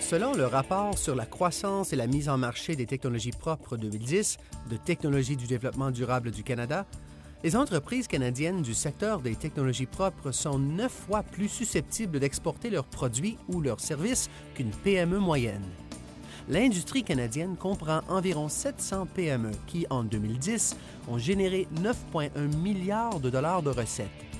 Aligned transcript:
Selon 0.00 0.34
le 0.34 0.46
rapport 0.46 0.96
sur 0.96 1.16
la 1.16 1.26
croissance 1.26 1.92
et 1.92 1.96
la 1.96 2.06
mise 2.06 2.28
en 2.28 2.38
marché 2.38 2.76
des 2.76 2.86
technologies 2.86 3.32
propres 3.32 3.76
2010 3.76 4.36
de 4.70 4.76
Technologie 4.76 5.36
du 5.36 5.48
développement 5.48 5.90
durable 5.90 6.30
du 6.30 6.44
Canada, 6.44 6.86
les 7.42 7.56
entreprises 7.56 8.06
canadiennes 8.06 8.62
du 8.62 8.72
secteur 8.72 9.20
des 9.20 9.34
technologies 9.34 9.86
propres 9.86 10.30
sont 10.30 10.60
neuf 10.60 10.92
fois 10.92 11.24
plus 11.24 11.48
susceptibles 11.48 12.20
d'exporter 12.20 12.70
leurs 12.70 12.86
produits 12.86 13.36
ou 13.48 13.60
leurs 13.60 13.80
services 13.80 14.30
qu'une 14.54 14.70
PME 14.70 15.18
moyenne. 15.18 15.66
L'industrie 16.48 17.02
canadienne 17.02 17.56
comprend 17.56 18.02
environ 18.08 18.48
700 18.48 19.08
PME 19.12 19.50
qui, 19.66 19.86
en 19.90 20.04
2010, 20.04 20.76
ont 21.08 21.18
généré 21.18 21.66
9,1 21.82 22.56
milliards 22.58 23.18
de 23.18 23.28
dollars 23.28 23.62
de 23.62 23.70
recettes. 23.70 24.35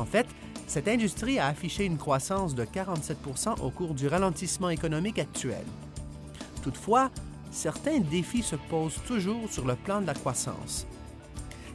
En 0.00 0.06
fait, 0.06 0.26
cette 0.66 0.88
industrie 0.88 1.38
a 1.38 1.46
affiché 1.46 1.84
une 1.84 1.98
croissance 1.98 2.54
de 2.54 2.64
47% 2.64 3.60
au 3.60 3.68
cours 3.68 3.92
du 3.92 4.08
ralentissement 4.08 4.70
économique 4.70 5.18
actuel. 5.18 5.64
Toutefois, 6.62 7.10
certains 7.50 7.98
défis 7.98 8.42
se 8.42 8.56
posent 8.56 9.00
toujours 9.06 9.52
sur 9.52 9.66
le 9.66 9.76
plan 9.76 10.00
de 10.00 10.06
la 10.06 10.14
croissance. 10.14 10.86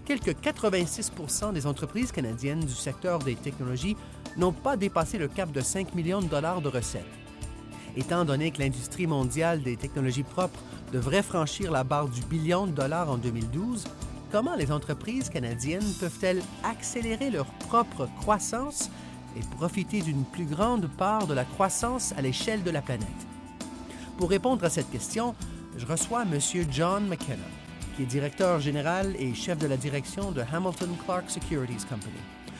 Quelques 0.06 0.36
86% 0.42 1.54
des 1.54 1.68
entreprises 1.68 2.12
canadiennes 2.12 2.62
du 2.62 2.74
secteur 2.74 3.20
des 3.20 3.36
technologies 3.36 3.96
n'ont 4.38 4.54
pas 4.54 4.76
dépassé 4.76 5.20
le 5.20 5.28
cap 5.28 5.52
de 5.52 5.62
5 5.62 5.94
millions 5.94 6.22
de 6.22 6.28
dollars 6.28 6.62
de 6.62 6.70
recettes. 6.70 7.06
Étant 7.96 8.26
donné 8.26 8.50
que 8.50 8.60
l'industrie 8.60 9.08
mondiale 9.08 9.62
des 9.62 9.78
technologies 9.78 10.24
propres 10.24 10.60
devrait 10.92 11.24
franchir 11.24 11.72
la 11.72 11.84
barre 11.84 12.08
du 12.08 12.22
billion 12.22 12.66
de 12.66 12.72
dollars 12.72 13.10
en 13.10 13.18
2012, 13.18 13.84
comment 14.36 14.56
les 14.58 14.74
entreprises 14.74 15.30
canadiennes 15.30 15.94
peuvent-elles 15.98 16.42
accélérer 16.62 17.30
leur 17.32 17.46
propre 17.46 18.10
croissance 18.18 18.92
et 19.38 19.40
profiter 19.56 20.02
d'une 20.02 20.26
plus 20.26 20.44
grande 20.44 20.90
part 20.98 21.26
de 21.26 21.34
la 21.34 21.46
croissance 21.46 22.12
à 22.18 22.22
l'échelle 22.22 22.62
de 22.62 22.70
la 22.70 22.82
planète? 22.82 23.08
Pour 24.18 24.30
répondre 24.30 24.66
à 24.66 24.70
cette 24.70 24.92
question, 24.92 25.36
je 25.78 25.86
reçois 25.86 26.24
M. 26.24 26.38
John 26.70 27.08
McKenna, 27.08 27.48
qui 27.96 28.04
est 28.04 28.08
directeur 28.08 28.60
général 28.60 29.16
et 29.18 29.34
chef 29.34 29.58
de 29.58 29.68
la 29.68 29.78
direction 29.78 30.34
de 30.34 30.42
Hamilton 30.52 30.94
Clark 31.06 31.30
Securities 31.30 31.86
Company, 31.88 32.20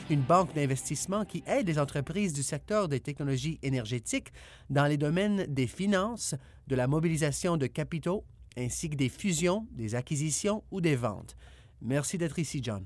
une 0.10 0.22
banque 0.22 0.56
d'investissement 0.56 1.26
qui 1.26 1.44
aide 1.46 1.68
les 1.68 1.78
entreprises 1.78 2.32
du 2.32 2.44
secteur 2.44 2.88
des 2.88 3.02
technologies 3.02 3.60
énergétiques 3.64 4.32
dans 4.70 4.86
les 4.86 4.96
domaines 4.96 5.46
des 5.50 5.68
finances, 5.68 6.36
de 6.68 6.76
la 6.78 6.88
mobilisation 6.88 7.58
de 7.58 7.68
capitaux, 7.68 8.24
ainsi 8.58 8.90
que 8.90 8.96
des 8.96 9.10
fusions, 9.10 9.68
des 9.72 9.96
acquisitions 9.96 10.64
ou 10.72 10.80
des 10.80 10.96
ventes. 10.96 11.36
Merci 11.82 12.18
d'être 12.18 12.40
ici, 12.40 12.60
John. 12.64 12.86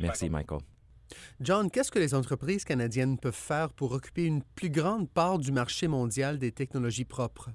Merci, 0.00 0.30
Michael. 0.30 0.60
John, 1.40 1.70
qu'est-ce 1.70 1.90
que 1.90 1.98
les 1.98 2.14
entreprises 2.14 2.64
canadiennes 2.64 3.18
peuvent 3.18 3.34
faire 3.34 3.72
pour 3.72 3.92
occuper 3.92 4.24
une 4.24 4.42
plus 4.42 4.70
grande 4.70 5.08
part 5.08 5.38
du 5.38 5.52
marché 5.52 5.88
mondial 5.88 6.38
des 6.38 6.52
technologies 6.52 7.04
propres? 7.04 7.50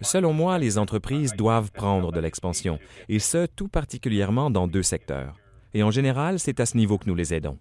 Selon 0.00 0.32
moi, 0.32 0.58
les 0.58 0.78
entreprises 0.78 1.34
doivent 1.34 1.72
prendre 1.72 2.12
de 2.12 2.20
l'expansion, 2.20 2.78
et 3.08 3.18
ce, 3.18 3.46
tout 3.46 3.68
particulièrement 3.68 4.50
dans 4.50 4.66
deux 4.66 4.82
secteurs. 4.82 5.36
Et 5.72 5.82
en 5.82 5.90
général, 5.90 6.38
c'est 6.38 6.60
à 6.60 6.66
ce 6.66 6.76
niveau 6.76 6.98
que 6.98 7.08
nous 7.08 7.14
les 7.14 7.34
aidons. 7.34 7.58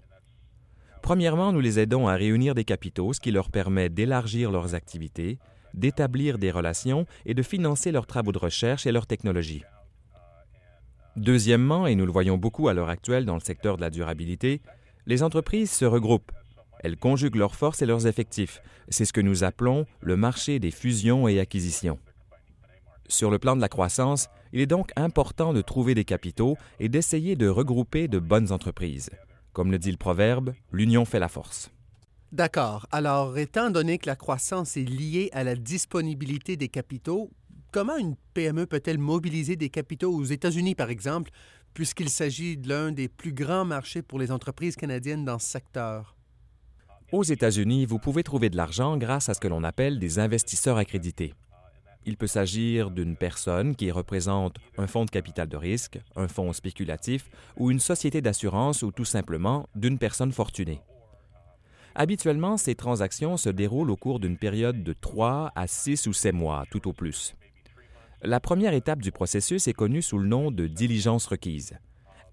Premièrement, 1.02 1.52
nous 1.52 1.60
les 1.60 1.80
aidons 1.80 2.08
à 2.08 2.16
réunir 2.16 2.56
des 2.56 2.64
capitaux, 2.64 3.12
ce 3.12 3.20
qui 3.20 3.32
leur 3.32 3.50
permet 3.50 3.90
d'élargir 3.90 4.52
leurs 4.52 4.74
activités, 4.74 5.38
d'établir 5.74 6.38
des 6.38 6.52
relations 6.52 7.06
et 7.26 7.34
de 7.34 7.42
financer 7.42 7.92
leurs 7.92 8.08
travaux 8.08 8.32
de 8.32 8.38
recherche 8.38 8.86
et 8.86 8.92
leurs 8.92 9.08
technologies. 9.08 9.64
Deuxièmement, 11.16 11.86
et 11.86 11.95
nous 11.95 12.06
le 12.06 12.11
voyons 12.11 12.38
beaucoup 12.38 12.67
à 12.67 12.73
l'heure 12.73 12.89
actuelle 12.89 13.25
dans 13.25 13.36
le 13.36 13.39
secteur 13.39 13.78
de 13.78 13.81
la 13.81 13.89
durabilité, 13.89 14.61
les 15.06 15.22
entreprises 15.22 15.72
se 15.72 15.86
regroupent. 15.86 16.31
Elles 16.80 16.97
conjuguent 16.97 17.36
leurs 17.36 17.56
forces 17.56 17.81
et 17.81 17.86
leurs 17.86 18.08
effectifs. 18.08 18.61
C'est 18.89 19.06
ce 19.06 19.14
que 19.14 19.22
nous 19.22 19.44
appelons 19.44 19.86
le 20.02 20.17
marché 20.17 20.59
des 20.59 20.72
fusions 20.72 21.28
et 21.28 21.39
acquisitions. 21.39 22.00
Sur 23.08 23.30
le 23.30 23.39
plan 23.39 23.56
de 23.56 23.61
la 23.61 23.69
croissance, 23.69 24.28
il 24.53 24.59
est 24.59 24.66
donc 24.66 24.91
important 24.96 25.53
de 25.53 25.62
trouver 25.62 25.94
des 25.94 26.06
capitaux 26.06 26.57
et 26.79 26.90
d'essayer 26.90 27.35
de 27.35 27.47
regrouper 27.47 28.07
de 28.07 28.19
bonnes 28.19 28.52
entreprises. 28.52 29.09
Comme 29.52 29.72
le 29.72 29.78
dit 29.78 29.91
le 29.91 29.97
proverbe, 29.97 30.53
l'union 30.72 31.06
fait 31.06 31.19
la 31.19 31.28
force. 31.28 31.69
D'accord. 32.31 32.88
Alors, 32.91 33.38
étant 33.38 33.69
donné 33.69 34.00
que 34.00 34.07
la 34.07 34.16
croissance 34.16 34.75
est 34.75 34.90
liée 34.90 35.29
à 35.34 35.44
la 35.44 35.56
disponibilité 35.56 36.57
des 36.57 36.69
capitaux, 36.69 37.29
Comment 37.73 37.97
une 37.97 38.16
PME 38.35 38.67
peut-elle 38.67 39.00
mobiliser 39.00 39.56
des 39.56 39.69
capitaux 39.69 40.13
aux 40.13 40.23
États-Unis, 40.23 40.75
par 40.75 40.91
exemple, 40.91 41.31
puisqu'il 41.73 42.07
s'agit 42.07 42.56
de 42.56 42.69
l'un 42.69 42.91
des 42.91 43.07
plus 43.07 43.34
grands 43.34 43.66
marchés 43.66 44.03
pour 44.03 44.19
les 44.19 44.31
entreprises 44.31 44.75
canadiennes 44.75 45.25
dans 45.25 45.39
ce 45.39 45.47
secteur? 45.47 46.16
Aux 47.11 47.23
États-Unis, 47.23 47.88
vous 47.88 47.97
pouvez 47.97 48.22
trouver 48.22 48.51
de 48.51 48.57
l'argent 48.57 48.95
grâce 48.95 49.28
à 49.28 49.34
ce 49.34 49.39
que 49.39 49.47
l'on 49.47 49.63
appelle 49.63 49.97
des 49.97 50.19
investisseurs 50.19 50.78
accrédités. 50.78 51.34
Il 52.06 52.16
peut 52.16 52.28
s'agir 52.28 52.91
d'une 52.91 53.16
personne 53.16 53.75
qui 53.75 53.90
représente 53.90 54.57
un 54.78 54.85
fonds 54.85 55.05
de 55.05 55.09
capital 55.09 55.50
de 55.50 55.57
risque, 55.57 56.00
un 56.16 56.28
fonds 56.28 56.53
spéculatif 56.53 57.31
ou 57.57 57.72
une 57.72 57.79
société 57.79 58.22
d'assurance 58.22 58.84
ou 58.84 58.91
tout 58.91 59.03
simplement 59.03 59.67
d'une 59.73 59.97
personne 59.97 60.31
fortunée. 60.31 60.79
Habituellement, 61.95 62.57
ces 62.57 62.75
transactions 62.75 63.35
se 63.35 63.50
déroulent 63.50 63.90
au 63.90 63.97
cours 63.97 64.19
d'une 64.19 64.38
période 64.38 64.84
de 64.84 64.94
3 64.94 65.51
à 65.55 65.66
6 65.66 66.05
ou 66.05 66.13
7 66.13 66.35
mois, 66.35 66.66
tout 66.69 66.88
au 66.88 66.94
plus. 66.94 67.34
La 68.25 68.39
première 68.39 68.73
étape 68.73 69.01
du 69.01 69.11
processus 69.11 69.67
est 69.67 69.73
connue 69.73 70.01
sous 70.01 70.17
le 70.17 70.29
nom 70.29 70.50
de 70.50 70.66
diligence 70.66 71.25
requise. 71.25 71.73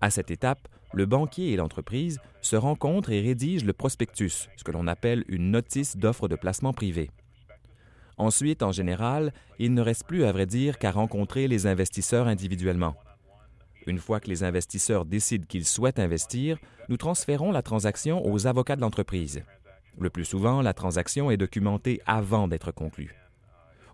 À 0.01 0.11
cette 0.11 0.31
étape, 0.31 0.69
le 0.93 1.05
banquier 1.05 1.51
et 1.51 1.57
l'entreprise 1.57 2.21
se 2.43 2.55
rencontrent 2.55 3.11
et 3.11 3.21
rédigent 3.21 3.67
le 3.67 3.73
prospectus, 3.73 4.49
ce 4.57 4.63
que 4.63 4.71
l'on 4.71 4.87
appelle 4.87 5.25
une 5.27 5.51
notice 5.51 5.97
d'offre 5.97 6.29
de 6.29 6.37
placement 6.37 6.73
privé. 6.73 7.11
Ensuite, 8.19 8.63
en 8.63 8.71
général, 8.71 9.33
il 9.59 9.75
ne 9.75 9.83
reste 9.83 10.07
plus, 10.07 10.23
à 10.23 10.31
vrai 10.31 10.47
dire, 10.47 10.79
qu'à 10.79 10.93
rencontrer 10.93 11.49
les 11.49 11.67
investisseurs 11.67 12.29
individuellement. 12.29 12.95
Une 13.89 13.99
fois 13.99 14.21
que 14.21 14.29
les 14.29 14.45
investisseurs 14.45 15.05
décident 15.05 15.47
qu'ils 15.49 15.67
souhaitent 15.67 15.99
investir, 15.99 16.59
nous 16.89 16.99
transférons 16.99 17.51
la 17.51 17.63
transaction 17.63 18.25
aux 18.25 18.47
avocats 18.47 18.77
de 18.77 18.83
l'entreprise. 18.83 19.43
Le 19.99 20.09
plus 20.09 20.25
souvent, 20.25 20.63
la 20.63 20.73
transaction 20.73 21.33
est 21.33 21.37
documentée 21.37 22.01
avant 22.07 22.47
d'être 22.47 22.71
conclue. 22.71 23.17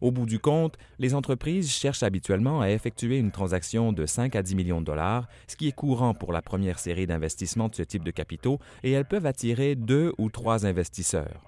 Au 0.01 0.11
bout 0.11 0.27
du 0.27 0.39
compte, 0.39 0.77
les 0.99 1.15
entreprises 1.15 1.71
cherchent 1.71 2.03
habituellement 2.03 2.61
à 2.61 2.71
effectuer 2.71 3.19
une 3.19 3.31
transaction 3.31 3.93
de 3.93 4.07
5 4.07 4.37
à 4.37 4.43
10 4.43 4.55
millions 4.55 4.81
de 4.81 4.87
dollars, 4.87 5.29
ce 5.47 5.57
qui 5.57 5.69
est 5.69 5.73
courant 5.73 6.15
pour 6.15 6.33
la 6.33 6.43
première 6.43 6.79
série 6.79 7.07
d'investissements 7.07 7.69
de 7.69 7.75
ce 7.75 7.83
type 7.83 8.05
de 8.05 8.11
capitaux, 8.11 8.59
et 8.83 8.93
elles 8.93 9.07
peuvent 9.07 9.27
attirer 9.27 9.75
deux 9.75 10.13
ou 10.19 10.31
trois 10.31 10.67
investisseurs. 10.67 11.45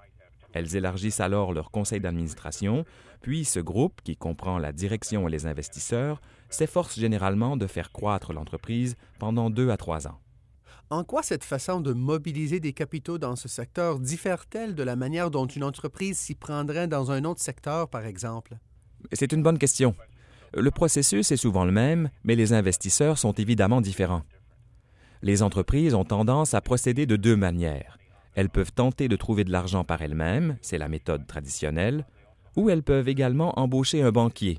Elles 0.53 0.77
élargissent 0.77 1.21
alors 1.21 1.53
leur 1.53 1.71
conseil 1.71 2.01
d'administration, 2.01 2.85
puis 3.21 3.45
ce 3.45 3.61
groupe, 3.61 4.01
qui 4.03 4.17
comprend 4.17 4.59
la 4.59 4.73
direction 4.73 5.29
et 5.29 5.31
les 5.31 5.47
investisseurs, 5.47 6.21
s'efforce 6.49 6.99
généralement 6.99 7.57
de 7.57 7.67
faire 7.67 7.93
croître 7.93 8.33
l'entreprise 8.33 8.97
pendant 9.19 9.51
deux 9.51 9.71
à 9.71 9.77
trois 9.77 10.09
ans. 10.09 10.19
En 10.91 11.05
quoi 11.05 11.23
cette 11.23 11.45
façon 11.45 11.83
de 11.83 11.93
mobiliser 11.93 12.61
des 12.61 12.73
capitaux 12.73 13.19
dans 13.19 13.37
ce 13.37 13.47
secteur 13.47 13.99
diffère-t-elle 13.99 14.75
de 14.75 14.83
la 14.83 14.97
manière 14.97 15.31
dont 15.31 15.45
une 15.45 15.65
entreprise 15.65 16.17
s'y 16.17 16.35
prendrait 16.35 16.89
dans 16.89 17.11
un 17.11 17.25
autre 17.25 17.43
secteur, 17.43 17.91
par 17.91 18.07
exemple? 18.07 18.57
C'est 19.13 19.33
une 19.33 19.43
bonne 19.43 19.59
question. 19.59 19.95
Le 20.55 20.71
processus 20.71 21.31
est 21.31 21.37
souvent 21.37 21.67
le 21.67 21.73
même, 21.73 22.09
mais 22.25 22.37
les 22.37 22.55
investisseurs 22.55 23.19
sont 23.19 23.33
évidemment 23.33 23.83
différents. 23.83 24.23
Les 25.21 25.43
entreprises 25.43 25.95
ont 25.95 26.05
tendance 26.05 26.55
à 26.55 26.63
procéder 26.63 27.05
de 27.05 27.17
deux 27.17 27.37
manières. 27.37 27.99
Elles 28.35 28.49
peuvent 28.49 28.73
tenter 28.73 29.09
de 29.09 29.17
trouver 29.17 29.45
de 29.45 29.53
l'argent 29.53 29.85
par 29.85 30.01
elles-mêmes, 30.01 30.57
c'est 30.63 30.79
la 30.79 30.89
méthode 30.89 31.27
traditionnelle, 31.27 32.07
ou 32.57 32.71
elles 32.71 32.83
peuvent 32.83 33.09
également 33.09 33.59
embaucher 33.59 34.01
un 34.01 34.11
banquier, 34.11 34.59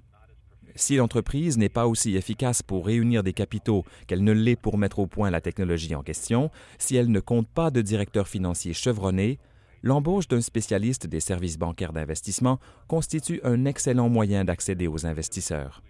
si 0.76 0.96
l'entreprise 0.96 1.58
n'est 1.58 1.70
pas 1.70 1.88
aussi 1.88 2.16
efficace 2.16 2.62
pour 2.62 2.86
réunir 2.86 3.24
des 3.24 3.34
capitaux 3.34 3.84
qu'elle 4.08 4.24
ne 4.24 4.32
l'est 4.32 4.56
pour 4.56 4.78
mettre 4.78 5.00
au 5.00 5.08
point 5.08 5.30
la 5.30 5.42
technologie 5.42 5.96
en 5.96 6.04
question, 6.04 6.52
si 6.78 6.96
elle 6.96 7.12
ne 7.12 7.20
compte 7.20 7.48
pas 7.48 7.72
de 7.72 7.82
directeur 7.82 8.28
financier 8.28 8.74
chevronné, 8.74 9.40
l'embauche 9.84 10.28
d'un 10.28 10.42
spécialiste 10.42 11.08
des 11.08 11.20
services 11.20 11.58
bancaires 11.58 11.94
d'investissement 11.94 12.60
constitue 12.88 13.40
un 13.44 13.66
excellent 13.66 14.10
moyen 14.10 14.46
d'accéder 14.46 14.88
aux 14.88 15.06
investisseurs. 15.06 15.82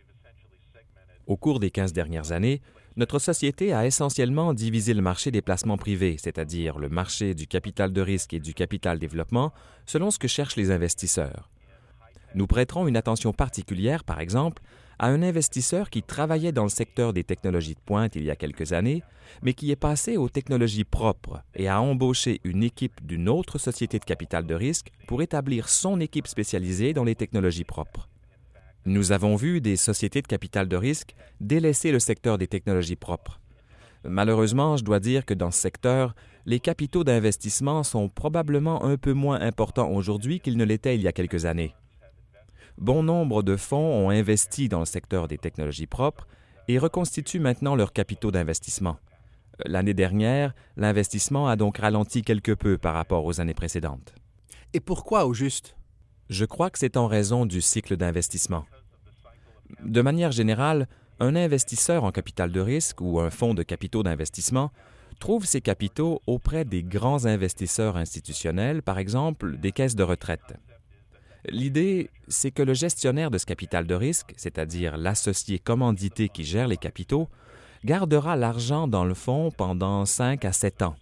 Au 1.28 1.38
cours 1.38 1.60
des 1.60 1.72
15 1.72 1.94
dernières 1.94 2.32
années, 2.32 2.62
notre 2.96 3.20
société 3.20 3.72
a 3.72 3.86
essentiellement 3.86 4.54
divisé 4.54 4.94
le 4.94 5.02
marché 5.02 5.32
des 5.32 5.42
placements 5.42 5.78
privés, 5.78 6.18
c'est-à-dire 6.20 6.80
le 6.80 6.90
marché 6.90 7.34
du 7.34 7.48
capital 7.48 7.94
de 7.94 8.02
risque 8.02 8.34
et 8.34 8.40
du 8.40 8.54
capital 8.54 9.00
développement, 9.00 9.54
selon 9.86 10.12
ce 10.12 10.20
que 10.20 10.28
cherchent 10.28 10.56
les 10.56 10.72
investisseurs. 10.72 11.50
Nous 12.36 12.48
prêterons 12.48 12.88
une 12.88 12.98
attention 12.98 13.34
particulière, 13.34 14.04
par 14.04 14.20
exemple, 14.20 14.62
à 15.00 15.08
un 15.08 15.24
investisseur 15.24 15.90
qui 15.90 16.04
travaillait 16.04 16.52
dans 16.52 16.64
le 16.64 16.70
secteur 16.70 17.14
des 17.14 17.24
technologies 17.24 17.74
de 17.74 17.80
pointe 17.80 18.16
il 18.16 18.24
y 18.24 18.32
a 18.32 18.36
quelques 18.36 18.74
années, 18.74 19.02
mais 19.42 19.54
qui 19.54 19.72
est 19.72 19.78
passé 19.78 20.18
aux 20.18 20.30
technologies 20.30 20.84
propres 20.84 21.42
et 21.56 21.68
a 21.68 21.82
embauché 21.82 22.42
une 22.44 22.64
équipe 22.64 23.06
d'une 23.06 23.30
autre 23.30 23.58
société 23.58 23.98
de 23.98 24.06
capital 24.06 24.46
de 24.46 24.56
risque 24.56 24.92
pour 25.08 25.22
établir 25.22 25.70
son 25.70 26.00
équipe 26.02 26.28
spécialisée 26.28 26.94
dans 26.94 27.06
les 27.06 27.16
technologies 27.16 27.64
propres. 27.64 28.10
Nous 28.86 29.12
avons 29.12 29.36
vu 29.36 29.62
des 29.62 29.76
sociétés 29.76 30.22
de 30.22 30.28
capital 30.28 30.68
de 30.68 30.76
risque 30.76 31.16
délaisser 31.40 31.92
le 31.92 32.00
secteur 32.00 32.38
des 32.38 32.48
technologies 32.48 32.96
propres. 32.96 33.40
Malheureusement, 34.04 34.78
je 34.78 34.84
dois 34.84 35.00
dire 35.00 35.26
que 35.26 35.34
dans 35.34 35.52
ce 35.52 35.60
secteur, 35.60 36.16
les 36.46 36.60
capitaux 36.60 37.04
d'investissement 37.04 37.84
sont 37.84 38.08
probablement 38.10 38.84
un 38.84 38.98
peu 38.98 39.14
moins 39.14 39.40
importants 39.42 39.92
aujourd'hui 39.92 40.40
qu'ils 40.40 40.58
ne 40.58 40.64
l'étaient 40.64 40.96
il 40.96 41.02
y 41.02 41.08
a 41.08 41.12
quelques 41.12 41.46
années. 41.46 41.76
Bon 42.80 43.04
nombre 43.04 43.44
de 43.44 43.58
fonds 43.58 44.06
ont 44.06 44.10
investi 44.10 44.70
dans 44.70 44.80
le 44.80 44.86
secteur 44.86 45.28
des 45.28 45.38
technologies 45.38 45.86
propres 45.86 46.26
et 46.70 46.80
reconstituent 46.80 47.42
maintenant 47.42 47.76
leurs 47.76 47.92
capitaux 47.92 48.32
d'investissement. 48.32 48.98
L'année 49.66 49.94
dernière, 49.94 50.56
l'investissement 50.78 51.50
a 51.50 51.58
donc 51.58 51.80
ralenti 51.80 52.22
quelque 52.22 52.54
peu 52.54 52.78
par 52.78 52.94
rapport 52.94 53.26
aux 53.26 53.42
années 53.42 53.54
précédentes. 53.54 54.16
Et 54.74 54.80
pourquoi 54.80 55.26
au 55.26 55.34
juste? 55.34 55.76
Je 56.30 56.46
crois 56.46 56.70
que 56.70 56.80
c'est 56.80 56.96
en 56.96 57.08
raison 57.08 57.46
du 57.46 57.60
cycle 57.60 57.98
d'investissement. 57.98 58.66
De 59.84 60.02
manière 60.02 60.32
générale, 60.32 60.88
un 61.20 61.36
investisseur 61.36 62.06
en 62.06 62.14
capital 62.14 62.50
de 62.50 62.62
risque 62.62 63.02
ou 63.02 63.20
un 63.20 63.30
fonds 63.30 63.54
de 63.54 63.64
capitaux 63.64 64.04
d'investissement 64.04 64.72
trouve 65.20 65.46
ses 65.46 65.60
capitaux 65.60 66.22
auprès 66.28 66.64
des 66.64 66.84
grands 66.84 67.26
investisseurs 67.26 67.98
institutionnels, 67.98 68.82
par 68.84 69.00
exemple 69.00 69.58
des 69.58 69.74
caisses 69.74 69.98
de 69.98 70.04
retraite. 70.04 70.54
L'idée, 71.48 72.10
c'est 72.28 72.52
que 72.52 72.64
le 72.64 72.74
gestionnaire 72.74 73.32
de 73.32 73.38
ce 73.38 73.46
capital 73.46 73.88
de 73.88 73.96
risque, 73.96 74.34
c'est-à-dire 74.36 74.98
l'associé 74.98 75.58
commandité 75.58 76.30
qui 76.30 76.44
gère 76.44 76.68
les 76.68 76.78
capitaux, 76.78 77.30
gardera 77.86 78.36
l'argent 78.36 78.88
dans 78.88 79.06
le 79.06 79.14
fonds 79.14 79.52
pendant 79.52 80.06
5 80.06 80.44
à 80.44 80.52
7 80.52 80.82
ans. 80.82 80.96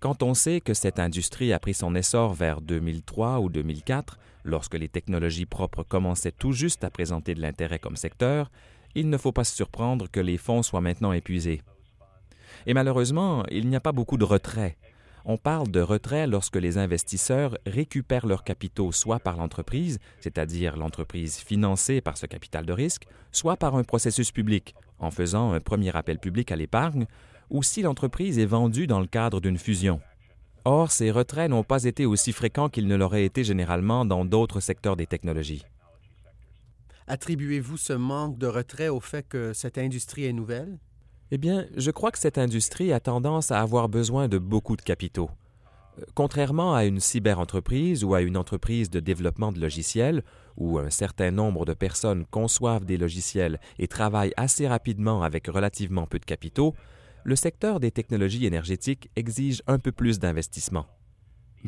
Quand 0.00 0.22
on 0.22 0.34
sait 0.34 0.60
que 0.60 0.74
cette 0.74 0.98
industrie 0.98 1.52
a 1.52 1.58
pris 1.60 1.74
son 1.74 1.94
essor 1.94 2.32
vers 2.32 2.60
2003 2.60 3.40
ou 3.40 3.48
2004, 3.50 4.18
lorsque 4.42 4.74
les 4.74 4.88
technologies 4.88 5.46
propres 5.46 5.84
commençaient 5.84 6.32
tout 6.32 6.52
juste 6.52 6.82
à 6.82 6.90
présenter 6.90 7.34
de 7.34 7.40
l'intérêt 7.40 7.78
comme 7.78 7.96
secteur, 7.96 8.50
il 8.94 9.08
ne 9.10 9.16
faut 9.16 9.32
pas 9.32 9.44
se 9.44 9.54
surprendre 9.54 10.10
que 10.10 10.20
les 10.20 10.38
fonds 10.38 10.62
soient 10.62 10.80
maintenant 10.80 11.12
épuisés. 11.12 11.62
Et 12.66 12.74
malheureusement, 12.74 13.44
il 13.50 13.68
n'y 13.68 13.76
a 13.76 13.80
pas 13.80 13.92
beaucoup 13.92 14.16
de 14.16 14.24
retraits. 14.24 14.76
On 15.24 15.36
parle 15.36 15.70
de 15.70 15.80
retrait 15.80 16.26
lorsque 16.26 16.56
les 16.56 16.78
investisseurs 16.78 17.56
récupèrent 17.64 18.26
leurs 18.26 18.42
capitaux 18.42 18.90
soit 18.90 19.20
par 19.20 19.36
l'entreprise, 19.36 20.00
c'est-à-dire 20.20 20.76
l'entreprise 20.76 21.36
financée 21.36 22.00
par 22.00 22.16
ce 22.16 22.26
capital 22.26 22.66
de 22.66 22.72
risque, 22.72 23.06
soit 23.30 23.56
par 23.56 23.76
un 23.76 23.84
processus 23.84 24.32
public, 24.32 24.74
en 24.98 25.12
faisant 25.12 25.52
un 25.52 25.60
premier 25.60 25.94
appel 25.96 26.18
public 26.18 26.50
à 26.50 26.56
l'épargne, 26.56 27.06
ou 27.50 27.62
si 27.62 27.82
l'entreprise 27.82 28.38
est 28.40 28.46
vendue 28.46 28.88
dans 28.88 29.00
le 29.00 29.06
cadre 29.06 29.40
d'une 29.40 29.58
fusion. 29.58 30.00
Or, 30.64 30.90
ces 30.90 31.10
retraits 31.10 31.50
n'ont 31.50 31.64
pas 31.64 31.84
été 31.84 32.04
aussi 32.04 32.32
fréquents 32.32 32.68
qu'ils 32.68 32.86
ne 32.88 32.96
l'auraient 32.96 33.24
été 33.24 33.44
généralement 33.44 34.04
dans 34.04 34.24
d'autres 34.24 34.60
secteurs 34.60 34.96
des 34.96 35.06
technologies. 35.06 35.64
Attribuez-vous 37.06 37.76
ce 37.76 37.92
manque 37.92 38.38
de 38.38 38.46
retrait 38.46 38.88
au 38.88 39.00
fait 39.00 39.28
que 39.28 39.52
cette 39.52 39.78
industrie 39.78 40.24
est 40.24 40.32
nouvelle? 40.32 40.78
Eh 41.34 41.38
bien, 41.38 41.64
je 41.74 41.90
crois 41.90 42.10
que 42.10 42.18
cette 42.18 42.36
industrie 42.36 42.92
a 42.92 43.00
tendance 43.00 43.52
à 43.52 43.62
avoir 43.62 43.88
besoin 43.88 44.28
de 44.28 44.36
beaucoup 44.36 44.76
de 44.76 44.82
capitaux. 44.82 45.30
Euh, 45.98 46.02
contrairement 46.14 46.74
à 46.74 46.84
une 46.84 47.00
cyberentreprise 47.00 48.04
ou 48.04 48.12
à 48.12 48.20
une 48.20 48.36
entreprise 48.36 48.90
de 48.90 49.00
développement 49.00 49.50
de 49.50 49.58
logiciels, 49.58 50.24
où 50.58 50.78
un 50.78 50.90
certain 50.90 51.30
nombre 51.30 51.64
de 51.64 51.72
personnes 51.72 52.26
conçoivent 52.26 52.84
des 52.84 52.98
logiciels 52.98 53.60
et 53.78 53.88
travaillent 53.88 54.34
assez 54.36 54.68
rapidement 54.68 55.22
avec 55.22 55.46
relativement 55.46 56.04
peu 56.04 56.18
de 56.18 56.26
capitaux, 56.26 56.74
le 57.24 57.34
secteur 57.34 57.80
des 57.80 57.92
technologies 57.92 58.44
énergétiques 58.44 59.08
exige 59.16 59.62
un 59.66 59.78
peu 59.78 59.90
plus 59.90 60.18
d'investissement. 60.18 60.84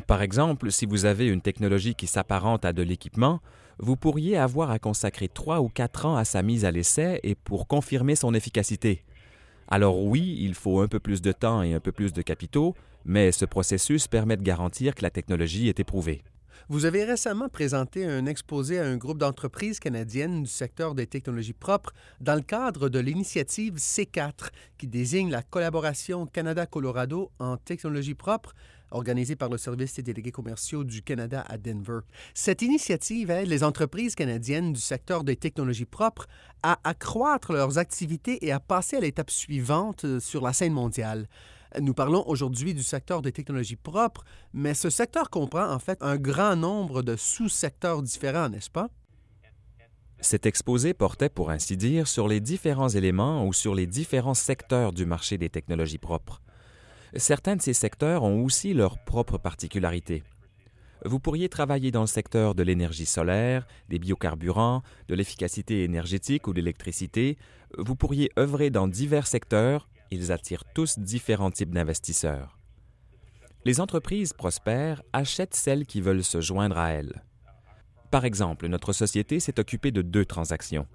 Par 0.05 0.21
exemple, 0.21 0.71
si 0.71 0.85
vous 0.85 1.05
avez 1.05 1.25
une 1.25 1.41
technologie 1.41 1.95
qui 1.95 2.05
s'apparente 2.05 2.65
à 2.65 2.73
de 2.73 2.83
l'équipement, 2.83 3.41
vous 3.79 3.95
pourriez 3.95 4.37
avoir 4.37 4.69
à 4.69 4.77
consacrer 4.77 5.27
trois 5.27 5.61
ou 5.61 5.69
quatre 5.69 6.05
ans 6.05 6.17
à 6.17 6.23
sa 6.23 6.43
mise 6.43 6.65
à 6.65 6.71
l'essai 6.71 7.19
et 7.23 7.33
pour 7.33 7.65
confirmer 7.65 8.15
son 8.15 8.35
efficacité. 8.35 9.03
Alors 9.67 10.03
oui, 10.03 10.37
il 10.39 10.53
faut 10.53 10.79
un 10.79 10.87
peu 10.87 10.99
plus 10.99 11.21
de 11.21 11.31
temps 11.31 11.63
et 11.63 11.73
un 11.73 11.79
peu 11.79 11.91
plus 11.91 12.13
de 12.13 12.21
capitaux, 12.21 12.75
mais 13.03 13.31
ce 13.31 13.45
processus 13.45 14.07
permet 14.07 14.37
de 14.37 14.43
garantir 14.43 14.93
que 14.93 15.01
la 15.01 15.09
technologie 15.09 15.69
est 15.69 15.79
éprouvée. 15.79 16.21
Vous 16.67 16.85
avez 16.85 17.03
récemment 17.03 17.47
présenté 17.47 18.05
un 18.05 18.25
exposé 18.25 18.79
à 18.79 18.85
un 18.85 18.97
groupe 18.97 19.19
d'entreprises 19.19 19.79
canadiennes 19.79 20.43
du 20.43 20.49
secteur 20.49 20.95
des 20.95 21.05
technologies 21.05 21.53
propres 21.53 21.93
dans 22.21 22.33
le 22.33 22.41
cadre 22.41 22.89
de 22.89 22.97
l'initiative 22.97 23.75
C4, 23.75 24.49
qui 24.77 24.87
désigne 24.87 25.29
la 25.29 25.43
collaboration 25.43 26.25
Canada-Colorado 26.25 27.31
en 27.37 27.57
technologie 27.57 28.15
propre 28.15 28.55
organisée 28.95 29.35
par 29.35 29.49
le 29.49 29.57
Service 29.57 29.93
des 29.95 30.03
délégués 30.03 30.31
commerciaux 30.31 30.83
du 30.83 31.01
Canada 31.01 31.45
à 31.47 31.57
Denver. 31.57 31.99
Cette 32.33 32.61
initiative 32.61 33.29
aide 33.29 33.47
les 33.47 33.63
entreprises 33.63 34.15
canadiennes 34.15 34.73
du 34.73 34.79
secteur 34.79 35.23
des 35.23 35.35
technologies 35.35 35.85
propres 35.85 36.27
à 36.63 36.79
accroître 36.83 37.53
leurs 37.53 37.77
activités 37.77 38.45
et 38.45 38.51
à 38.51 38.59
passer 38.59 38.97
à 38.97 39.01
l'étape 39.01 39.31
suivante 39.31 40.05
euh, 40.05 40.19
sur 40.19 40.41
la 40.41 40.53
scène 40.53 40.73
mondiale. 40.73 41.27
Nous 41.81 41.93
parlons 41.93 42.23
aujourd'hui 42.27 42.73
du 42.73 42.83
secteur 42.83 43.21
des 43.21 43.31
technologies 43.31 43.75
propres, 43.75 44.23
mais 44.53 44.73
ce 44.73 44.89
secteur 44.89 45.29
comprend 45.29 45.69
en 45.69 45.79
fait 45.79 45.97
un 46.01 46.17
grand 46.17 46.55
nombre 46.55 47.01
de 47.01 47.15
sous-secteurs 47.15 48.01
différents, 48.01 48.49
n'est-ce 48.49 48.69
pas? 48.69 48.89
Cet 50.21 50.45
exposé 50.45 50.93
portait, 50.93 51.29
pour 51.29 51.49
ainsi 51.49 51.75
dire, 51.75 52.07
sur 52.07 52.27
les 52.27 52.39
différents 52.39 52.89
éléments 52.89 53.45
ou 53.45 53.53
sur 53.53 53.75
les 53.75 53.85
différents 53.85 54.33
secteurs 54.33 54.93
du 54.93 55.05
marché 55.05 55.37
des 55.37 55.49
technologies 55.49 55.97
propres. 55.97 56.41
Certains 57.17 57.55
de 57.55 57.61
ces 57.61 57.73
secteurs 57.73 58.23
ont 58.23 58.43
aussi 58.43 58.73
leurs 58.73 58.97
propres 58.97 59.37
particularités. 59.37 60.23
Vous 61.05 61.19
pourriez 61.19 61.47
travailler 61.47 61.91
dans 61.91 62.01
le 62.01 62.07
secteur 62.07 62.55
de 62.55 62.63
l'énergie 62.63 63.05
solaire, 63.05 63.65
des 63.87 63.99
biocarburants, 63.99 64.81
de 65.07 65.15
l'efficacité 65.15 65.83
énergétique 65.83 66.47
ou 66.47 66.51
de 66.51 66.57
l'électricité. 66.57 67.37
Vous 67.77 67.95
pourriez 67.95 68.31
œuvrer 68.37 68.69
dans 68.69 68.87
divers 68.87 69.27
secteurs. 69.27 69.87
Ils 70.11 70.33
attirent 70.33 70.65
tous 70.73 70.99
différents 70.99 71.51
types 71.51 71.73
d'investisseurs. 71.73 72.57
Les 73.63 73.79
entreprises 73.79 74.33
prospères 74.33 75.01
achètent 75.13 75.55
celles 75.55 75.85
qui 75.85 76.01
veulent 76.01 76.23
se 76.23 76.41
joindre 76.41 76.77
à 76.77 76.89
elles. 76.89 77.23
Par 78.11 78.25
exemple, 78.25 78.67
notre 78.67 78.91
société 78.91 79.39
s'est 79.39 79.59
occupée 79.59 79.91
de 79.91 80.01
deux 80.01 80.25
transactions. 80.25 80.87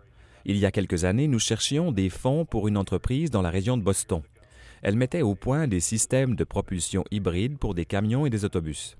Il 0.44 0.58
y 0.58 0.66
a 0.66 0.70
quelques 0.70 1.04
années, 1.04 1.28
nous 1.28 1.38
cherchions 1.38 1.92
des 1.92 2.10
fonds 2.10 2.44
pour 2.44 2.68
une 2.68 2.76
entreprise 2.76 3.30
dans 3.30 3.42
la 3.42 3.50
région 3.50 3.76
de 3.76 3.82
Boston 3.82 4.22
elle 4.82 4.96
mettait 4.96 5.22
au 5.22 5.34
point 5.34 5.68
des 5.68 5.80
systèmes 5.80 6.36
de 6.36 6.44
propulsion 6.44 7.04
hybride 7.10 7.58
pour 7.58 7.74
des 7.74 7.84
camions 7.84 8.26
et 8.26 8.30
des 8.30 8.44
autobus. 8.44 8.96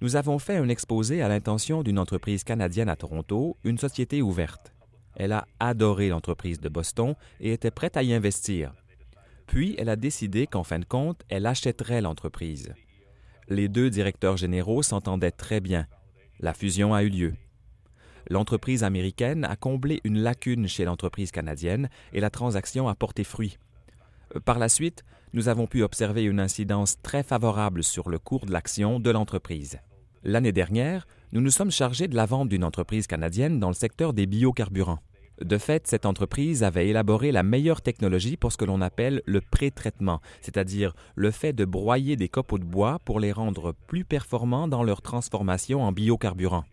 Nous 0.00 0.16
avons 0.16 0.38
fait 0.38 0.56
un 0.56 0.68
exposé 0.68 1.22
à 1.22 1.28
l'intention 1.28 1.82
d'une 1.82 1.98
entreprise 1.98 2.44
canadienne 2.44 2.88
à 2.88 2.96
Toronto, 2.96 3.56
une 3.64 3.78
société 3.78 4.22
ouverte. 4.22 4.72
Elle 5.16 5.32
a 5.32 5.46
adoré 5.60 6.08
l'entreprise 6.08 6.60
de 6.60 6.68
Boston 6.68 7.14
et 7.40 7.52
était 7.52 7.70
prête 7.70 7.96
à 7.96 8.02
y 8.02 8.12
investir. 8.12 8.72
Puis 9.46 9.74
elle 9.78 9.88
a 9.88 9.96
décidé 9.96 10.46
qu'en 10.46 10.64
fin 10.64 10.78
de 10.78 10.84
compte, 10.84 11.22
elle 11.28 11.46
achèterait 11.46 12.00
l'entreprise. 12.00 12.74
Les 13.48 13.68
deux 13.68 13.90
directeurs 13.90 14.36
généraux 14.36 14.82
s'entendaient 14.82 15.30
très 15.30 15.60
bien. 15.60 15.86
La 16.40 16.54
fusion 16.54 16.94
a 16.94 17.02
eu 17.02 17.10
lieu. 17.10 17.34
L'entreprise 18.30 18.84
américaine 18.84 19.44
a 19.44 19.54
comblé 19.54 20.00
une 20.02 20.18
lacune 20.18 20.66
chez 20.66 20.84
l'entreprise 20.84 21.30
canadienne 21.30 21.90
et 22.12 22.20
la 22.20 22.30
transaction 22.30 22.88
a 22.88 22.94
porté 22.94 23.22
fruit. 23.22 23.58
Par 24.40 24.58
la 24.58 24.68
suite, 24.68 25.04
nous 25.32 25.48
avons 25.48 25.66
pu 25.66 25.82
observer 25.82 26.24
une 26.24 26.40
incidence 26.40 27.00
très 27.02 27.22
favorable 27.22 27.84
sur 27.84 28.08
le 28.08 28.18
cours 28.18 28.46
de 28.46 28.52
l'action 28.52 28.98
de 28.98 29.10
l'entreprise. 29.10 29.78
L'année 30.24 30.52
dernière, 30.52 31.06
nous 31.32 31.40
nous 31.40 31.50
sommes 31.50 31.70
chargés 31.70 32.08
de 32.08 32.16
la 32.16 32.26
vente 32.26 32.48
d'une 32.48 32.64
entreprise 32.64 33.06
canadienne 33.06 33.60
dans 33.60 33.68
le 33.68 33.74
secteur 33.74 34.12
des 34.12 34.26
biocarburants. 34.26 35.00
De 35.40 35.58
fait, 35.58 35.86
cette 35.86 36.06
entreprise 36.06 36.62
avait 36.62 36.88
élaboré 36.88 37.32
la 37.32 37.42
meilleure 37.42 37.82
technologie 37.82 38.36
pour 38.36 38.52
ce 38.52 38.56
que 38.56 38.64
l'on 38.64 38.80
appelle 38.80 39.22
le 39.26 39.40
pré-traitement, 39.40 40.20
c'est-à-dire 40.40 40.94
le 41.16 41.30
fait 41.30 41.52
de 41.52 41.64
broyer 41.64 42.16
des 42.16 42.28
copeaux 42.28 42.58
de 42.58 42.64
bois 42.64 43.00
pour 43.04 43.20
les 43.20 43.32
rendre 43.32 43.74
plus 43.86 44.04
performants 44.04 44.68
dans 44.68 44.84
leur 44.84 45.02
transformation 45.02 45.82
en 45.82 45.92
biocarburant. 45.92 46.64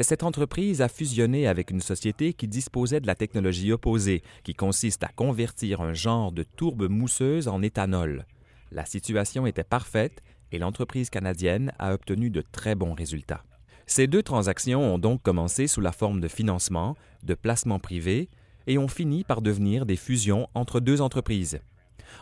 Cette 0.00 0.22
entreprise 0.22 0.82
a 0.82 0.88
fusionné 0.88 1.46
avec 1.46 1.70
une 1.70 1.80
société 1.80 2.32
qui 2.32 2.46
disposait 2.46 3.00
de 3.00 3.06
la 3.06 3.14
technologie 3.14 3.72
opposée, 3.72 4.22
qui 4.44 4.54
consiste 4.54 5.02
à 5.02 5.08
convertir 5.08 5.80
un 5.80 5.94
genre 5.94 6.30
de 6.30 6.42
tourbe 6.42 6.88
mousseuse 6.88 7.48
en 7.48 7.62
éthanol. 7.62 8.26
La 8.70 8.84
situation 8.84 9.46
était 9.46 9.64
parfaite 9.64 10.22
et 10.52 10.58
l'entreprise 10.58 11.10
canadienne 11.10 11.72
a 11.78 11.94
obtenu 11.94 12.30
de 12.30 12.42
très 12.42 12.74
bons 12.74 12.94
résultats. 12.94 13.44
Ces 13.86 14.06
deux 14.06 14.22
transactions 14.22 14.94
ont 14.94 14.98
donc 14.98 15.22
commencé 15.22 15.66
sous 15.66 15.80
la 15.80 15.92
forme 15.92 16.20
de 16.20 16.28
financement, 16.28 16.94
de 17.22 17.34
placement 17.34 17.78
privé, 17.78 18.28
et 18.66 18.76
ont 18.76 18.88
fini 18.88 19.24
par 19.24 19.40
devenir 19.40 19.86
des 19.86 19.96
fusions 19.96 20.48
entre 20.54 20.78
deux 20.78 21.00
entreprises. 21.00 21.60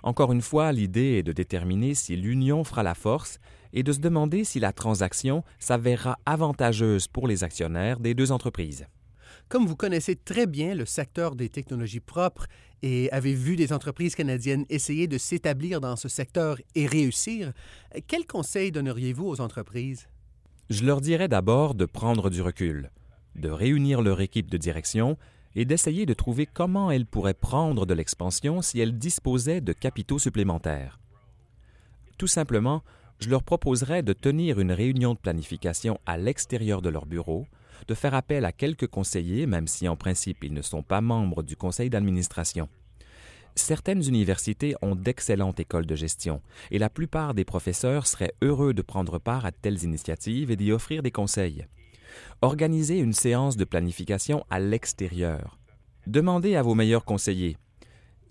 Encore 0.05 0.33
une 0.33 0.43
fois, 0.43 0.73
l'idée 0.73 1.19
est 1.19 1.23
de 1.23 1.33
déterminer 1.33 1.95
si 1.95 2.17
l'union 2.17 2.63
fera 2.63 2.85
la 2.85 2.95
force 2.95 3.41
et 3.77 3.83
de 3.83 3.93
se 3.93 4.01
demander 4.01 4.43
si 4.43 4.59
la 4.59 4.73
transaction 4.73 5.45
s'avérera 5.59 6.19
avantageuse 6.25 7.07
pour 7.09 7.29
les 7.29 7.45
actionnaires 7.45 8.01
des 8.01 8.15
deux 8.15 8.33
entreprises. 8.33 8.87
Comme 9.49 9.67
vous 9.67 9.77
connaissez 9.77 10.17
très 10.17 10.47
bien 10.47 10.75
le 10.75 10.87
secteur 10.87 11.37
des 11.37 11.51
technologies 11.51 12.01
propres 12.01 12.47
et 12.83 13.13
avez 13.13 13.35
vu 13.35 13.55
des 13.55 13.75
entreprises 13.75 14.15
canadiennes 14.15 14.65
essayer 14.71 15.07
de 15.07 15.19
s'établir 15.19 15.83
dans 15.83 15.95
ce 15.95 16.09
secteur 16.09 16.57
et 16.75 16.87
réussir, 16.87 17.53
quels 18.09 18.27
conseils 18.27 18.73
donneriez-vous 18.73 19.27
aux 19.27 19.41
entreprises? 19.43 20.09
Je 20.71 20.85
leur 20.85 21.03
dirais 21.03 21.29
d'abord 21.29 21.75
de 21.75 21.85
prendre 21.85 22.31
du 22.31 22.41
recul, 22.41 22.91
de 23.37 23.51
réunir 23.51 24.01
leur 24.01 24.23
équipe 24.23 24.51
de 24.51 24.57
direction 24.57 25.19
et 25.55 25.67
d'essayer 25.67 26.07
de 26.07 26.15
trouver 26.15 26.47
comment 26.47 26.91
elles 26.91 27.07
pourraient 27.07 27.35
prendre 27.35 27.85
de 27.85 27.95
l'expansion 27.95 28.63
si 28.63 28.81
elles 28.81 28.97
disposaient 28.97 29.61
de 29.61 29.75
capitaux 29.75 30.19
supplémentaires. 30.19 30.99
Tout 32.17 32.27
simplement, 32.27 32.83
je 33.19 33.31
leur 33.31 33.43
proposerais 33.43 34.03
de 34.03 34.13
tenir 34.13 34.61
une 34.61 34.73
réunion 34.73 35.15
de 35.15 35.19
planification 35.19 35.99
à 36.07 36.19
l'extérieur 36.19 36.83
de 36.83 36.89
leur 36.89 37.07
bureau, 37.07 37.47
de 37.89 37.95
faire 37.95 38.15
appel 38.15 38.45
à 38.45 38.53
quelques 38.53 38.87
conseillers, 38.87 39.47
même 39.47 39.67
si 39.67 39.89
en 39.89 39.97
principe 39.97 40.45
ils 40.45 40.53
ne 40.53 40.63
sont 40.63 40.83
pas 40.83 41.01
membres 41.01 41.43
du 41.43 41.57
conseil 41.57 41.91
d'administration. 41.91 42.69
Certaines 43.55 44.07
universités 44.07 44.75
ont 44.83 44.95
d'excellentes 44.95 45.61
écoles 45.61 45.87
de 45.87 45.95
gestion, 45.95 46.43
et 46.71 46.79
la 46.79 46.91
plupart 46.91 47.33
des 47.33 47.45
professeurs 47.45 48.07
seraient 48.07 48.35
heureux 48.43 48.75
de 48.75 48.83
prendre 48.83 49.19
part 49.19 49.47
à 49.47 49.53
telles 49.53 49.83
initiatives 49.83 50.51
et 50.51 50.57
d'y 50.57 50.73
offrir 50.73 51.03
des 51.03 51.11
conseils. 51.11 51.67
Organisez 52.43 52.99
une 52.99 53.15
séance 53.15 53.57
de 53.57 53.65
planification 53.65 54.45
à 54.51 54.61
l'extérieur. 54.61 55.59
Demandez 56.07 56.55
à 56.55 56.63
vos 56.63 56.75
meilleurs 56.75 57.05
conseillers 57.05 57.57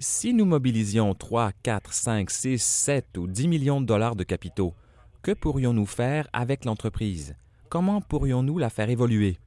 si 0.05 0.35
nous 0.35 0.45
mobilisions 0.45 1.15
3, 1.15 1.51
4, 1.63 1.91
5, 1.91 2.29
6, 2.29 2.61
7 2.61 3.17
ou 3.17 3.25
10 3.25 3.47
millions 3.47 3.81
de 3.81 3.87
dollars 3.87 4.15
de 4.15 4.23
capitaux, 4.23 4.75
que 5.23 5.31
pourrions-nous 5.31 5.87
faire 5.87 6.27
avec 6.31 6.63
l'entreprise? 6.63 7.35
Comment 7.69 8.01
pourrions-nous 8.01 8.59
la 8.59 8.69
faire 8.69 8.91
évoluer? 8.91 9.39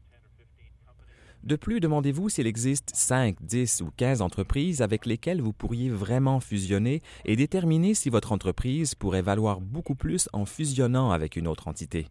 De 1.44 1.54
plus, 1.54 1.78
demandez-vous 1.78 2.28
s'il 2.28 2.48
existe 2.48 2.90
5, 2.92 3.36
10 3.40 3.82
ou 3.82 3.92
15 3.96 4.20
entreprises 4.20 4.82
avec 4.82 5.06
lesquelles 5.06 5.40
vous 5.40 5.52
pourriez 5.52 5.90
vraiment 5.90 6.40
fusionner 6.40 7.02
et 7.24 7.36
déterminer 7.36 7.94
si 7.94 8.10
votre 8.10 8.32
entreprise 8.32 8.96
pourrait 8.96 9.22
valoir 9.22 9.60
beaucoup 9.60 9.94
plus 9.94 10.28
en 10.32 10.44
fusionnant 10.44 11.12
avec 11.12 11.36
une 11.36 11.46
autre 11.46 11.68
entité. 11.68 12.08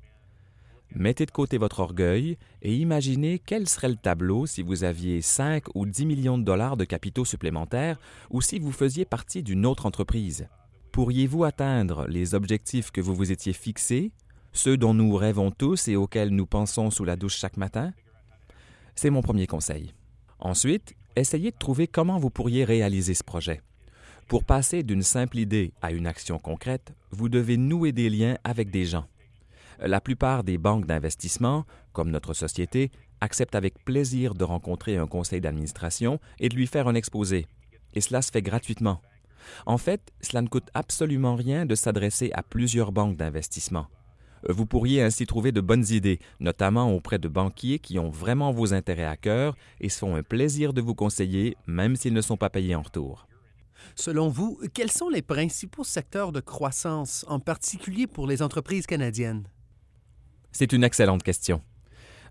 Mettez 0.95 1.25
de 1.25 1.31
côté 1.31 1.57
votre 1.57 1.79
orgueil 1.79 2.37
et 2.61 2.75
imaginez 2.75 3.39
quel 3.39 3.67
serait 3.67 3.89
le 3.89 3.95
tableau 3.95 4.45
si 4.45 4.61
vous 4.61 4.83
aviez 4.83 5.21
5 5.21 5.75
ou 5.75 5.85
10 5.85 6.05
millions 6.05 6.37
de 6.37 6.43
dollars 6.43 6.77
de 6.77 6.85
capitaux 6.85 7.25
supplémentaires 7.25 7.99
ou 8.29 8.41
si 8.41 8.57
vous 8.57 8.71
faisiez 8.71 9.05
partie 9.05 9.43
d'une 9.43 9.65
autre 9.65 9.85
entreprise. 9.85 10.47
Pourriez-vous 10.91 11.43
atteindre 11.43 12.07
les 12.07 12.33
objectifs 12.33 12.91
que 12.91 13.01
vous 13.01 13.13
vous 13.13 13.31
étiez 13.31 13.53
fixés, 13.53 14.11
ceux 14.53 14.77
dont 14.77 14.93
nous 14.93 15.15
rêvons 15.15 15.51
tous 15.51 15.87
et 15.87 15.95
auxquels 15.95 16.29
nous 16.29 16.47
pensons 16.47 16.89
sous 16.89 17.05
la 17.05 17.15
douche 17.15 17.37
chaque 17.37 17.57
matin? 17.57 17.93
C'est 18.95 19.11
mon 19.11 19.21
premier 19.21 19.45
conseil. 19.45 19.93
Ensuite, 20.39 20.95
essayez 21.15 21.51
de 21.51 21.57
trouver 21.57 21.87
comment 21.87 22.17
vous 22.17 22.31
pourriez 22.31 22.63
réaliser 22.63 23.13
ce 23.13 23.23
projet. 23.23 23.61
Pour 24.27 24.43
passer 24.43 24.83
d'une 24.83 25.03
simple 25.03 25.37
idée 25.37 25.71
à 25.81 25.91
une 25.91 26.07
action 26.07 26.39
concrète, 26.39 26.93
vous 27.11 27.29
devez 27.29 27.57
nouer 27.57 27.91
des 27.91 28.09
liens 28.09 28.37
avec 28.43 28.71
des 28.71 28.85
gens. 28.85 29.05
La 29.79 30.01
plupart 30.01 30.43
des 30.43 30.57
banques 30.57 30.85
d'investissement, 30.85 31.65
comme 31.93 32.09
notre 32.09 32.33
société, 32.33 32.91
acceptent 33.21 33.55
avec 33.55 33.83
plaisir 33.83 34.33
de 34.33 34.43
rencontrer 34.43 34.97
un 34.97 35.07
conseil 35.07 35.41
d'administration 35.41 36.19
et 36.39 36.49
de 36.49 36.55
lui 36.55 36.67
faire 36.67 36.87
un 36.87 36.95
exposé. 36.95 37.47
Et 37.93 38.01
cela 38.01 38.21
se 38.21 38.31
fait 38.31 38.41
gratuitement. 38.41 39.01
En 39.65 39.77
fait, 39.77 40.11
cela 40.21 40.41
ne 40.41 40.47
coûte 40.47 40.69
absolument 40.73 41.35
rien 41.35 41.65
de 41.65 41.75
s'adresser 41.75 42.31
à 42.33 42.43
plusieurs 42.43 42.91
banques 42.91 43.17
d'investissement. 43.17 43.87
Vous 44.47 44.65
pourriez 44.65 45.01
ainsi 45.01 45.25
trouver 45.25 45.51
de 45.51 45.61
bonnes 45.61 45.85
idées, 45.89 46.19
notamment 46.39 46.93
auprès 46.93 47.19
de 47.19 47.27
banquiers 47.27 47.79
qui 47.79 47.97
ont 47.97 48.09
vraiment 48.09 48.51
vos 48.51 48.73
intérêts 48.73 49.05
à 49.05 49.17
cœur 49.17 49.55
et 49.79 49.89
se 49.89 49.99
font 49.99 50.15
un 50.15 50.23
plaisir 50.23 50.73
de 50.73 50.81
vous 50.81 50.95
conseiller, 50.95 51.57
même 51.65 51.95
s'ils 51.95 52.13
ne 52.13 52.21
sont 52.21 52.37
pas 52.37 52.49
payés 52.49 52.75
en 52.75 52.81
retour. 52.81 53.27
Selon 53.95 54.29
vous, 54.29 54.59
quels 54.73 54.91
sont 54.91 55.09
les 55.09 55.21
principaux 55.21 55.83
secteurs 55.83 56.31
de 56.31 56.39
croissance, 56.39 57.25
en 57.27 57.39
particulier 57.39 58.07
pour 58.07 58.27
les 58.27 58.41
entreprises 58.41 58.85
canadiennes? 58.85 59.47
C'est 60.57 60.73
une 60.73 60.83
excellente 60.83 61.21
question. 61.21 61.61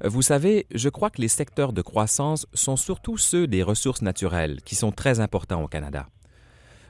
Vous 0.05 0.21
savez, 0.21 0.67
je 0.75 0.89
crois 0.89 1.11
que 1.11 1.21
les 1.21 1.29
secteurs 1.29 1.73
de 1.73 1.81
croissance 1.81 2.49
sont 2.55 2.75
surtout 2.75 3.19
ceux 3.19 3.47
des 3.47 3.63
ressources 3.63 4.03
naturelles, 4.03 4.63
qui 4.63 4.75
sont 4.75 4.91
très 4.91 5.21
importants 5.21 5.63
au 5.63 5.69
Canada. 5.69 6.09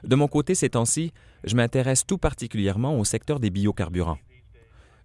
De 0.03 0.15
mon 0.15 0.27
côté, 0.27 0.55
ces 0.55 0.71
temps-ci, 0.71 1.13
je 1.43 1.55
m'intéresse 1.55 2.07
tout 2.07 2.17
particulièrement 2.17 2.97
au 2.97 3.05
secteur 3.05 3.39
des 3.39 3.51
biocarburants. 3.51 4.17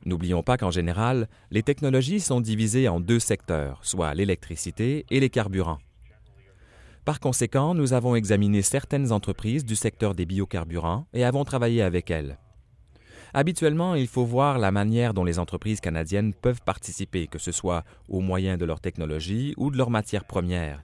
N'oublions 0.06 0.42
pas 0.42 0.56
qu'en 0.56 0.70
général, 0.70 1.28
les 1.50 1.62
technologies 1.62 2.20
sont 2.20 2.40
divisées 2.40 2.88
en 2.88 2.98
deux 2.98 3.20
secteurs, 3.20 3.80
soit 3.82 4.14
l'électricité 4.14 5.04
et 5.10 5.20
les 5.20 5.28
carburants. 5.28 5.80
Par 7.04 7.20
conséquent, 7.20 7.74
nous 7.74 7.92
avons 7.92 8.14
examiné 8.14 8.62
certaines 8.62 9.12
entreprises 9.12 9.66
du 9.66 9.76
secteur 9.76 10.14
des 10.14 10.24
biocarburants 10.24 11.04
et 11.12 11.24
avons 11.24 11.44
travaillé 11.44 11.82
avec 11.82 12.10
elles. 12.10 12.38
Habituellement, 13.34 13.94
il 13.94 14.08
faut 14.08 14.26
voir 14.26 14.58
la 14.58 14.70
manière 14.70 15.14
dont 15.14 15.24
les 15.24 15.38
entreprises 15.38 15.80
canadiennes 15.80 16.34
peuvent 16.34 16.60
participer, 16.62 17.26
que 17.26 17.38
ce 17.38 17.50
soit 17.50 17.82
au 18.08 18.20
moyen 18.20 18.58
de 18.58 18.66
leur 18.66 18.80
technologie 18.80 19.54
ou 19.56 19.70
de 19.70 19.78
leurs 19.78 19.90
matières 19.90 20.26
premières. 20.26 20.82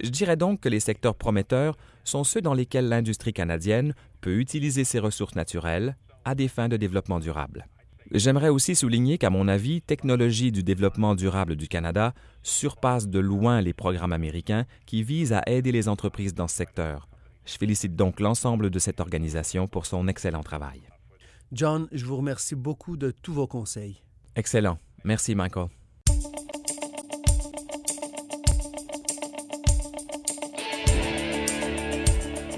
Je 0.00 0.08
dirais 0.08 0.36
donc 0.36 0.60
que 0.60 0.68
les 0.68 0.78
secteurs 0.80 1.16
prometteurs 1.16 1.76
sont 2.04 2.22
ceux 2.22 2.40
dans 2.40 2.54
lesquels 2.54 2.88
l'industrie 2.88 3.32
canadienne 3.32 3.94
peut 4.20 4.38
utiliser 4.38 4.84
ses 4.84 5.00
ressources 5.00 5.34
naturelles 5.34 5.96
à 6.24 6.36
des 6.36 6.48
fins 6.48 6.68
de 6.68 6.76
développement 6.76 7.18
durable. 7.18 7.66
J'aimerais 8.12 8.48
aussi 8.48 8.74
souligner 8.74 9.18
qu'à 9.18 9.30
mon 9.30 9.48
avis, 9.48 9.82
Technologie 9.82 10.52
du 10.52 10.62
développement 10.62 11.14
durable 11.14 11.56
du 11.56 11.68
Canada 11.68 12.14
surpasse 12.42 13.08
de 13.08 13.18
loin 13.18 13.60
les 13.60 13.72
programmes 13.72 14.12
américains 14.12 14.64
qui 14.86 15.02
visent 15.02 15.32
à 15.32 15.42
aider 15.46 15.72
les 15.72 15.88
entreprises 15.88 16.34
dans 16.34 16.48
ce 16.48 16.56
secteur. 16.56 17.08
Je 17.44 17.56
félicite 17.56 17.96
donc 17.96 18.20
l'ensemble 18.20 18.70
de 18.70 18.78
cette 18.78 19.00
organisation 19.00 19.66
pour 19.66 19.86
son 19.86 20.08
excellent 20.08 20.42
travail. 20.42 20.82
John, 21.52 21.88
je 21.90 22.04
vous 22.04 22.16
remercie 22.16 22.54
beaucoup 22.54 22.96
de 22.96 23.10
tous 23.10 23.32
vos 23.32 23.48
conseils. 23.48 24.00
Excellent. 24.36 24.78
Merci, 25.04 25.34
Michael. 25.34 25.66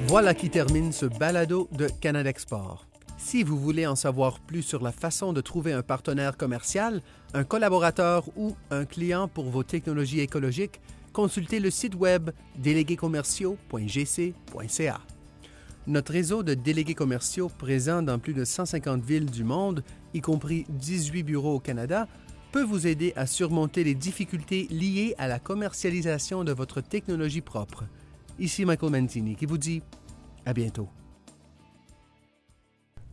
Voilà 0.09 0.35
qui 0.35 0.51
termine 0.51 0.93
ce 0.93 1.07
balado 1.07 1.71
de 1.73 1.89
Canada 1.89 2.29
Export. 2.29 2.87
Si 3.17 3.43
vous 3.43 3.59
voulez 3.59 3.87
en 3.87 3.97
savoir 3.97 4.41
plus 4.41 4.63
sur 4.63 4.83
la 4.83 4.93
façon 4.93 5.33
de 5.33 5.41
trouver 5.41 5.73
un 5.73 5.83
partenaire 5.83 6.37
commercial, 6.37 7.01
un 7.33 7.45
collaborateur 7.45 8.29
ou 8.37 8.55
un 8.71 8.85
client 8.85 9.27
pour 9.27 9.49
vos 9.49 9.63
technologies 9.63 10.21
écologiques, 10.21 10.83
consultez 11.15 11.61
le 11.61 11.71
site 11.71 11.95
web 11.95 12.29
déléguéscommerciaux.gc.ca. 12.59 15.01
Notre 15.89 16.13
réseau 16.13 16.45
de 16.45 16.55
délégués 16.55 16.95
commerciaux 16.95 17.49
présents 17.49 18.03
dans 18.03 18.21
plus 18.21 18.35
de 18.35 18.45
150 18.45 19.05
villes 19.05 19.31
du 19.31 19.43
monde, 19.43 19.83
y 20.15 20.21
compris 20.21 20.65
18 20.69 21.25
bureaux 21.25 21.57
au 21.57 21.61
Canada, 21.61 22.07
peut 22.53 22.63
vous 22.63 22.87
aider 22.87 23.13
à 23.17 23.27
surmonter 23.27 23.83
les 23.83 23.97
difficultés 23.97 24.69
liées 24.71 25.15
à 25.19 25.27
la 25.27 25.41
commercialisation 25.41 26.45
de 26.45 26.53
votre 26.53 26.81
technologie 26.83 27.41
propre. 27.41 27.85
Ici 28.39 28.65
Michael 28.65 28.93
Mantini 28.93 29.35
qui 29.35 29.47
vous 29.47 29.59
dit 29.59 29.83
à 30.47 30.53
bientôt. 30.53 30.89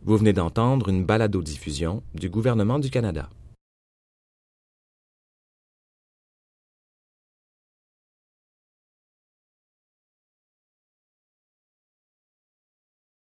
Vous 0.02 0.16
venez 0.16 0.32
d'entendre 0.32 0.88
une 0.88 1.04
balado-diffusion 1.04 2.02
du 2.14 2.30
gouvernement 2.30 2.78
du 2.78 2.88
Canada. 2.88 3.28